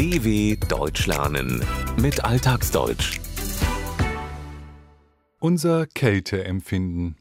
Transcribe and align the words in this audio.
DW 0.00 0.56
Deutsch 0.66 1.06
lernen 1.06 1.62
mit 2.00 2.24
Alltagsdeutsch. 2.24 3.20
Unser 5.38 5.86
Kälteempfinden. 5.88 7.18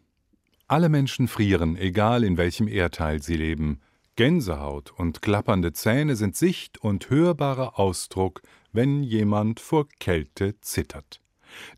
Alle 0.69 0.87
Menschen 0.87 1.27
frieren, 1.27 1.75
egal 1.75 2.23
in 2.23 2.37
welchem 2.37 2.69
Erdteil 2.69 3.21
sie 3.21 3.35
leben. 3.35 3.81
Gänsehaut 4.15 4.93
und 4.97 5.21
klappernde 5.21 5.73
Zähne 5.73 6.15
sind 6.15 6.37
sicht- 6.37 6.77
und 6.77 7.09
hörbarer 7.09 7.77
Ausdruck, 7.77 8.43
wenn 8.71 9.03
jemand 9.03 9.59
vor 9.59 9.89
Kälte 9.99 10.55
zittert. 10.61 11.19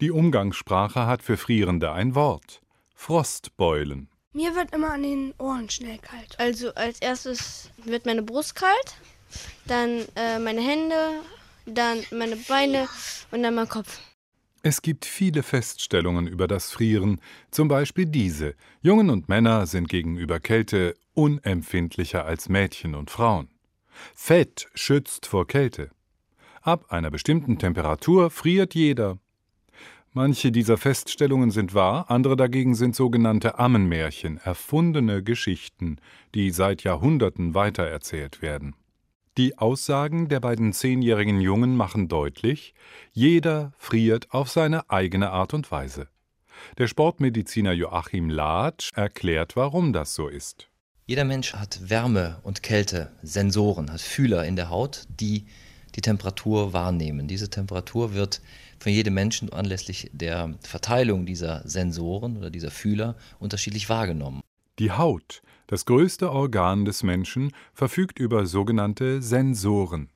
Die 0.01 0.11
Umgangssprache 0.11 1.07
hat 1.07 1.23
für 1.23 1.37
Frierende 1.37 1.93
ein 1.93 2.13
Wort. 2.13 2.61
Frostbeulen. 2.93 4.07
Mir 4.33 4.55
wird 4.55 4.71
immer 4.71 4.91
an 4.91 5.01
den 5.01 5.33
Ohren 5.39 5.67
schnell 5.67 5.97
kalt. 5.97 6.39
Also 6.39 6.75
als 6.75 6.99
erstes 6.99 7.71
wird 7.85 8.05
meine 8.05 8.21
Brust 8.21 8.53
kalt, 8.53 8.97
dann 9.65 10.05
äh, 10.15 10.39
meine 10.39 10.61
Hände, 10.61 10.95
dann 11.65 11.99
meine 12.11 12.35
Beine 12.35 12.87
und 13.31 13.43
dann 13.43 13.55
mein 13.55 13.69
Kopf. 13.69 13.99
Es 14.63 14.83
gibt 14.83 15.05
viele 15.05 15.41
Feststellungen 15.41 16.27
über 16.27 16.47
das 16.47 16.69
Frieren, 16.71 17.19
zum 17.49 17.67
Beispiel 17.67 18.05
diese. 18.05 18.53
Jungen 18.81 19.09
und 19.09 19.27
Männer 19.27 19.65
sind 19.65 19.89
gegenüber 19.89 20.39
Kälte 20.39 20.95
unempfindlicher 21.13 22.25
als 22.25 22.47
Mädchen 22.47 22.93
und 22.93 23.09
Frauen. 23.09 23.49
Fett 24.13 24.69
schützt 24.75 25.25
vor 25.25 25.47
Kälte. 25.47 25.89
Ab 26.61 26.85
einer 26.89 27.09
bestimmten 27.09 27.57
Temperatur 27.57 28.29
friert 28.29 28.75
jeder. 28.75 29.17
Manche 30.13 30.51
dieser 30.51 30.77
Feststellungen 30.77 31.49
sind 31.49 31.73
wahr, 31.73 32.11
andere 32.11 32.35
dagegen 32.35 32.75
sind 32.75 32.95
sogenannte 32.95 33.57
Ammenmärchen, 33.57 34.37
erfundene 34.37 35.23
Geschichten, 35.23 35.97
die 36.35 36.51
seit 36.51 36.83
Jahrhunderten 36.83 37.55
weitererzählt 37.55 38.41
werden. 38.41 38.75
Die 39.37 39.57
Aussagen 39.57 40.27
der 40.27 40.41
beiden 40.41 40.73
zehnjährigen 40.73 41.39
Jungen 41.39 41.77
machen 41.77 42.09
deutlich, 42.09 42.73
jeder 43.13 43.71
friert 43.77 44.33
auf 44.33 44.49
seine 44.49 44.89
eigene 44.89 45.31
Art 45.31 45.53
und 45.53 45.71
Weise. 45.71 46.09
Der 46.77 46.87
Sportmediziner 46.87 47.71
Joachim 47.71 48.29
Latsch 48.29 48.91
erklärt, 48.93 49.55
warum 49.55 49.93
das 49.93 50.15
so 50.15 50.27
ist. 50.27 50.67
Jeder 51.07 51.23
Mensch 51.23 51.53
hat 51.53 51.89
Wärme 51.89 52.39
und 52.43 52.61
Kälte, 52.61 53.13
Sensoren, 53.23 53.91
hat 53.93 54.01
Fühler 54.01 54.45
in 54.45 54.57
der 54.57 54.69
Haut, 54.69 55.07
die 55.09 55.45
die 55.95 56.01
Temperatur 56.01 56.73
wahrnehmen. 56.73 57.29
Diese 57.29 57.49
Temperatur 57.49 58.13
wird 58.13 58.41
von 58.79 58.91
jedem 58.91 59.13
Menschen 59.13 59.51
anlässlich 59.51 60.09
der 60.13 60.55
Verteilung 60.61 61.25
dieser 61.25 61.67
Sensoren 61.67 62.37
oder 62.37 62.49
dieser 62.49 62.71
Fühler 62.71 63.15
unterschiedlich 63.39 63.87
wahrgenommen. 63.87 64.41
Die 64.81 64.91
Haut, 64.91 65.43
das 65.67 65.85
größte 65.85 66.31
Organ 66.31 66.85
des 66.85 67.03
Menschen, 67.03 67.51
verfügt 67.71 68.17
über 68.17 68.47
sogenannte 68.47 69.21
Sensoren. 69.21 70.09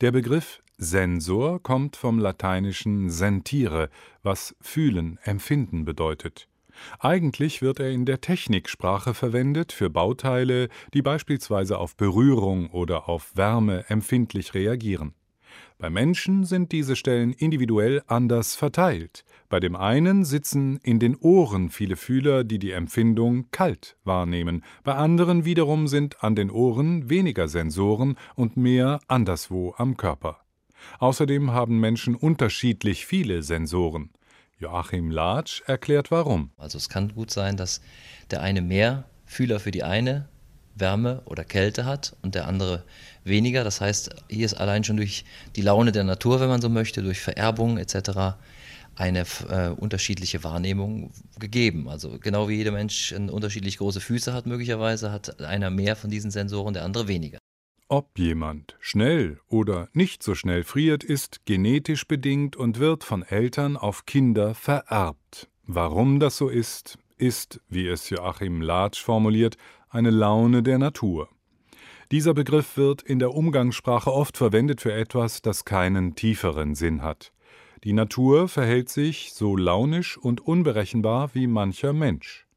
Der 0.00 0.10
Begriff 0.10 0.64
Sensor 0.78 1.62
kommt 1.62 1.94
vom 1.94 2.18
lateinischen 2.18 3.08
sentire, 3.08 3.88
was 4.24 4.56
fühlen, 4.60 5.20
empfinden 5.22 5.84
bedeutet. 5.84 6.48
Eigentlich 6.98 7.62
wird 7.62 7.78
er 7.78 7.92
in 7.92 8.04
der 8.04 8.20
Techniksprache 8.20 9.14
verwendet 9.14 9.70
für 9.70 9.90
Bauteile, 9.90 10.70
die 10.92 11.02
beispielsweise 11.02 11.78
auf 11.78 11.96
Berührung 11.96 12.68
oder 12.70 13.08
auf 13.08 13.36
Wärme 13.36 13.88
empfindlich 13.90 14.54
reagieren. 14.54 15.14
Bei 15.80 15.88
Menschen 15.88 16.44
sind 16.44 16.72
diese 16.72 16.94
Stellen 16.94 17.32
individuell 17.32 18.02
anders 18.06 18.54
verteilt. 18.54 19.24
Bei 19.48 19.60
dem 19.60 19.74
einen 19.74 20.26
sitzen 20.26 20.76
in 20.82 20.98
den 20.98 21.16
Ohren 21.16 21.70
viele 21.70 21.96
Fühler, 21.96 22.44
die 22.44 22.58
die 22.58 22.72
Empfindung 22.72 23.50
kalt 23.50 23.96
wahrnehmen, 24.04 24.62
bei 24.84 24.94
anderen 24.94 25.46
wiederum 25.46 25.88
sind 25.88 26.22
an 26.22 26.34
den 26.34 26.50
Ohren 26.50 27.08
weniger 27.08 27.48
Sensoren 27.48 28.16
und 28.34 28.58
mehr 28.58 29.00
anderswo 29.08 29.72
am 29.78 29.96
Körper. 29.96 30.42
Außerdem 30.98 31.52
haben 31.52 31.80
Menschen 31.80 32.14
unterschiedlich 32.14 33.06
viele 33.06 33.42
Sensoren. 33.42 34.10
Joachim 34.58 35.10
Latsch 35.10 35.62
erklärt 35.64 36.10
warum. 36.10 36.50
Also 36.58 36.76
es 36.76 36.90
kann 36.90 37.14
gut 37.14 37.30
sein, 37.30 37.56
dass 37.56 37.80
der 38.30 38.42
eine 38.42 38.60
mehr 38.60 39.04
Fühler 39.24 39.58
für 39.58 39.70
die 39.70 39.82
eine 39.82 40.28
Wärme 40.74 41.22
oder 41.24 41.44
Kälte 41.44 41.86
hat 41.86 42.16
und 42.22 42.34
der 42.34 42.46
andere 42.46 42.84
weniger. 43.24 43.64
Das 43.64 43.80
heißt, 43.80 44.10
hier 44.28 44.46
ist 44.46 44.54
allein 44.54 44.84
schon 44.84 44.96
durch 44.96 45.24
die 45.56 45.62
Laune 45.62 45.92
der 45.92 46.04
Natur, 46.04 46.40
wenn 46.40 46.48
man 46.48 46.60
so 46.60 46.68
möchte, 46.68 47.02
durch 47.02 47.20
Vererbung 47.20 47.78
etc. 47.78 48.38
eine 48.96 49.24
äh, 49.48 49.68
unterschiedliche 49.68 50.42
Wahrnehmung 50.44 51.12
gegeben. 51.38 51.88
Also 51.88 52.18
genau 52.18 52.48
wie 52.48 52.56
jeder 52.56 52.72
Mensch 52.72 53.12
unterschiedlich 53.12 53.78
große 53.78 54.00
Füße 54.00 54.32
hat 54.32 54.46
möglicherweise, 54.46 55.12
hat 55.12 55.40
einer 55.40 55.70
mehr 55.70 55.96
von 55.96 56.10
diesen 56.10 56.30
Sensoren, 56.30 56.74
der 56.74 56.84
andere 56.84 57.08
weniger. 57.08 57.38
Ob 57.92 58.16
jemand 58.20 58.76
schnell 58.78 59.40
oder 59.48 59.88
nicht 59.92 60.22
so 60.22 60.36
schnell 60.36 60.62
friert, 60.62 61.02
ist 61.02 61.44
genetisch 61.44 62.06
bedingt 62.06 62.54
und 62.54 62.78
wird 62.78 63.02
von 63.02 63.24
Eltern 63.24 63.76
auf 63.76 64.06
Kinder 64.06 64.54
vererbt. 64.54 65.48
Warum 65.66 66.20
das 66.20 66.36
so 66.36 66.48
ist, 66.48 66.98
ist, 67.16 67.60
wie 67.68 67.88
es 67.88 68.08
Joachim 68.08 68.60
Latsch 68.60 69.02
formuliert, 69.02 69.56
eine 69.88 70.10
Laune 70.10 70.62
der 70.62 70.78
Natur. 70.78 71.28
Dieser 72.12 72.34
Begriff 72.34 72.76
wird 72.76 73.02
in 73.02 73.20
der 73.20 73.34
Umgangssprache 73.34 74.12
oft 74.12 74.36
verwendet 74.36 74.80
für 74.80 74.92
etwas, 74.92 75.42
das 75.42 75.64
keinen 75.64 76.16
tieferen 76.16 76.74
Sinn 76.74 77.02
hat. 77.02 77.32
Die 77.84 77.92
Natur 77.92 78.48
verhält 78.48 78.88
sich 78.88 79.32
so 79.32 79.56
launisch 79.56 80.18
und 80.18 80.40
unberechenbar 80.40 81.30
wie 81.34 81.46
mancher 81.46 81.92
Mensch. 81.92 82.48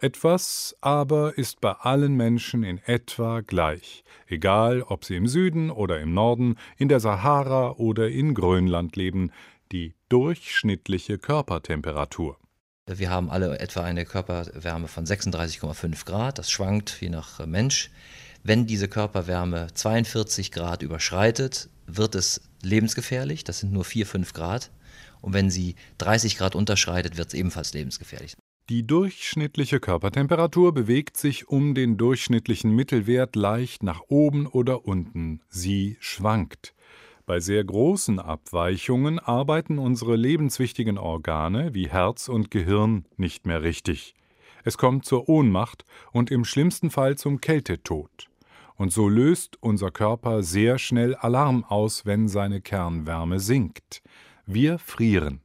Etwas 0.00 0.74
aber 0.80 1.36
ist 1.36 1.60
bei 1.60 1.72
allen 1.72 2.14
Menschen 2.14 2.62
in 2.62 2.78
etwa 2.78 3.42
gleich, 3.42 4.04
egal 4.26 4.82
ob 4.82 5.04
sie 5.04 5.16
im 5.16 5.26
Süden 5.26 5.70
oder 5.70 6.00
im 6.00 6.14
Norden, 6.14 6.56
in 6.78 6.88
der 6.88 7.00
Sahara 7.00 7.72
oder 7.72 8.08
in 8.08 8.32
Grönland 8.32 8.96
leben, 8.96 9.32
die 9.70 9.92
durchschnittliche 10.08 11.18
Körpertemperatur. 11.18 12.38
Wir 12.86 13.10
haben 13.10 13.28
alle 13.28 13.58
etwa 13.58 13.82
eine 13.82 14.06
Körperwärme 14.06 14.88
von 14.88 15.04
36,5 15.04 16.06
Grad. 16.06 16.38
Das 16.38 16.50
schwankt 16.50 17.02
je 17.02 17.10
nach 17.10 17.44
Mensch. 17.44 17.90
Wenn 18.46 18.66
diese 18.66 18.88
Körperwärme 18.88 19.68
42 19.72 20.52
Grad 20.52 20.82
überschreitet, 20.82 21.70
wird 21.86 22.14
es 22.14 22.42
lebensgefährlich. 22.60 23.42
Das 23.42 23.60
sind 23.60 23.72
nur 23.72 23.86
4, 23.86 24.04
5 24.04 24.34
Grad. 24.34 24.70
Und 25.22 25.32
wenn 25.32 25.48
sie 25.48 25.76
30 25.96 26.36
Grad 26.36 26.54
unterschreitet, 26.54 27.16
wird 27.16 27.28
es 27.28 27.34
ebenfalls 27.34 27.72
lebensgefährlich. 27.72 28.34
Die 28.68 28.86
durchschnittliche 28.86 29.80
Körpertemperatur 29.80 30.74
bewegt 30.74 31.16
sich 31.16 31.48
um 31.48 31.74
den 31.74 31.96
durchschnittlichen 31.96 32.70
Mittelwert 32.70 33.34
leicht 33.34 33.82
nach 33.82 34.02
oben 34.08 34.46
oder 34.46 34.84
unten. 34.84 35.40
Sie 35.48 35.96
schwankt. 36.00 36.74
Bei 37.24 37.40
sehr 37.40 37.64
großen 37.64 38.18
Abweichungen 38.18 39.18
arbeiten 39.18 39.78
unsere 39.78 40.16
lebenswichtigen 40.16 40.98
Organe 40.98 41.72
wie 41.72 41.88
Herz 41.88 42.28
und 42.28 42.50
Gehirn 42.50 43.06
nicht 43.16 43.46
mehr 43.46 43.62
richtig. 43.62 44.14
Es 44.64 44.76
kommt 44.76 45.06
zur 45.06 45.30
Ohnmacht 45.30 45.86
und 46.12 46.30
im 46.30 46.44
schlimmsten 46.44 46.90
Fall 46.90 47.16
zum 47.16 47.40
Kältetod. 47.40 48.28
Und 48.76 48.92
so 48.92 49.08
löst 49.08 49.56
unser 49.60 49.90
Körper 49.90 50.42
sehr 50.42 50.78
schnell 50.78 51.14
Alarm 51.14 51.64
aus, 51.64 52.06
wenn 52.06 52.28
seine 52.28 52.60
Kernwärme 52.60 53.38
sinkt. 53.38 54.02
Wir 54.46 54.78
frieren. 54.78 55.40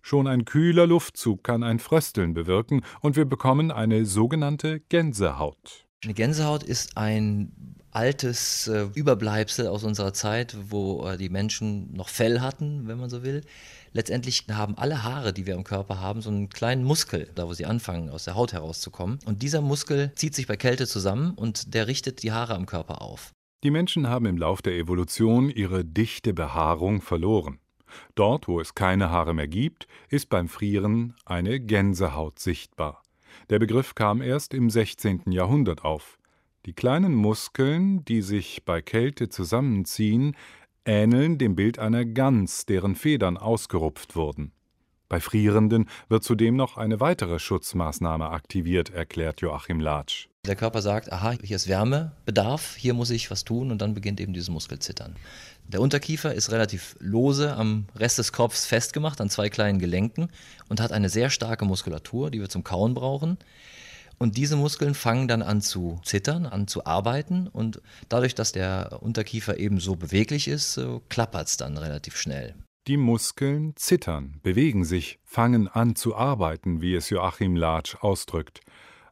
Schon 0.00 0.26
ein 0.26 0.44
kühler 0.44 0.86
Luftzug 0.86 1.44
kann 1.44 1.62
ein 1.62 1.78
Frösteln 1.78 2.34
bewirken 2.34 2.82
und 3.00 3.14
wir 3.14 3.24
bekommen 3.24 3.70
eine 3.70 4.04
sogenannte 4.04 4.80
Gänsehaut. 4.80 5.86
Eine 6.02 6.14
Gänsehaut 6.14 6.64
ist 6.64 6.96
ein 6.96 7.76
altes 7.92 8.66
äh, 8.66 8.88
Überbleibsel 8.94 9.68
aus 9.68 9.84
unserer 9.84 10.12
Zeit, 10.12 10.56
wo 10.70 11.06
äh, 11.06 11.16
die 11.16 11.28
Menschen 11.28 11.92
noch 11.92 12.08
Fell 12.08 12.40
hatten, 12.40 12.88
wenn 12.88 12.98
man 12.98 13.10
so 13.10 13.22
will. 13.22 13.42
Letztendlich 13.94 14.46
haben 14.50 14.78
alle 14.78 15.02
Haare, 15.02 15.32
die 15.32 15.46
wir 15.46 15.54
im 15.54 15.64
Körper 15.64 16.00
haben, 16.00 16.22
so 16.22 16.30
einen 16.30 16.48
kleinen 16.48 16.82
Muskel, 16.82 17.30
da 17.34 17.46
wo 17.46 17.52
sie 17.52 17.66
anfangen, 17.66 18.08
aus 18.08 18.24
der 18.24 18.34
Haut 18.34 18.52
herauszukommen. 18.52 19.18
Und 19.26 19.42
dieser 19.42 19.60
Muskel 19.60 20.12
zieht 20.14 20.34
sich 20.34 20.46
bei 20.46 20.56
Kälte 20.56 20.86
zusammen 20.86 21.32
und 21.34 21.74
der 21.74 21.86
richtet 21.86 22.22
die 22.22 22.32
Haare 22.32 22.54
am 22.54 22.66
Körper 22.66 23.02
auf. 23.02 23.32
Die 23.64 23.70
Menschen 23.70 24.08
haben 24.08 24.26
im 24.26 24.38
Lauf 24.38 24.62
der 24.62 24.74
Evolution 24.74 25.50
ihre 25.50 25.84
dichte 25.84 26.32
Behaarung 26.34 27.00
verloren. 27.00 27.58
Dort, 28.14 28.48
wo 28.48 28.60
es 28.60 28.74
keine 28.74 29.10
Haare 29.10 29.34
mehr 29.34 29.48
gibt, 29.48 29.86
ist 30.08 30.30
beim 30.30 30.48
Frieren 30.48 31.14
eine 31.26 31.60
Gänsehaut 31.60 32.38
sichtbar. 32.38 33.02
Der 33.50 33.58
Begriff 33.58 33.94
kam 33.94 34.22
erst 34.22 34.54
im 34.54 34.70
16. 34.70 35.30
Jahrhundert 35.30 35.84
auf. 35.84 36.18
Die 36.64 36.72
kleinen 36.72 37.14
Muskeln, 37.14 38.04
die 38.04 38.22
sich 38.22 38.64
bei 38.64 38.82
Kälte 38.82 39.28
zusammenziehen, 39.28 40.36
ähneln 40.84 41.38
dem 41.38 41.54
Bild 41.54 41.78
einer 41.78 42.04
Gans, 42.04 42.66
deren 42.66 42.94
Federn 42.94 43.36
ausgerupft 43.36 44.16
wurden. 44.16 44.52
Bei 45.08 45.20
Frierenden 45.20 45.90
wird 46.08 46.24
zudem 46.24 46.56
noch 46.56 46.78
eine 46.78 46.98
weitere 46.98 47.38
Schutzmaßnahme 47.38 48.30
aktiviert, 48.30 48.90
erklärt 48.90 49.42
Joachim 49.42 49.78
Latsch. 49.78 50.28
Der 50.46 50.56
Körper 50.56 50.80
sagt, 50.80 51.12
aha, 51.12 51.34
hier 51.42 51.56
ist 51.56 51.68
Wärmebedarf, 51.68 52.76
hier 52.76 52.94
muss 52.94 53.10
ich 53.10 53.30
was 53.30 53.44
tun 53.44 53.70
und 53.70 53.82
dann 53.82 53.94
beginnt 53.94 54.20
eben 54.20 54.32
dieses 54.32 54.48
Muskelzittern. 54.48 55.14
Der 55.68 55.80
Unterkiefer 55.80 56.34
ist 56.34 56.50
relativ 56.50 56.96
lose 56.98 57.54
am 57.54 57.86
Rest 57.94 58.18
des 58.18 58.32
Kopfs 58.32 58.66
festgemacht, 58.66 59.20
an 59.20 59.28
zwei 59.28 59.50
kleinen 59.50 59.78
Gelenken 59.78 60.30
und 60.68 60.80
hat 60.80 60.92
eine 60.92 61.10
sehr 61.10 61.30
starke 61.30 61.64
Muskulatur, 61.64 62.30
die 62.30 62.40
wir 62.40 62.48
zum 62.48 62.64
Kauen 62.64 62.94
brauchen. 62.94 63.38
Und 64.18 64.36
diese 64.36 64.56
Muskeln 64.56 64.94
fangen 64.94 65.28
dann 65.28 65.42
an 65.42 65.60
zu 65.60 66.00
zittern, 66.04 66.46
an 66.46 66.68
zu 66.68 66.86
arbeiten. 66.86 67.48
Und 67.48 67.80
dadurch, 68.08 68.34
dass 68.34 68.52
der 68.52 68.98
Unterkiefer 69.02 69.58
eben 69.58 69.80
so 69.80 69.96
beweglich 69.96 70.48
ist, 70.48 70.74
so 70.74 71.02
klappert 71.08 71.48
es 71.48 71.56
dann 71.56 71.76
relativ 71.76 72.16
schnell. 72.16 72.54
Die 72.88 72.96
Muskeln 72.96 73.74
zittern, 73.76 74.40
bewegen 74.42 74.84
sich, 74.84 75.20
fangen 75.24 75.68
an 75.68 75.94
zu 75.94 76.16
arbeiten, 76.16 76.80
wie 76.80 76.94
es 76.94 77.10
Joachim 77.10 77.54
Latsch 77.54 77.94
ausdrückt. 78.00 78.60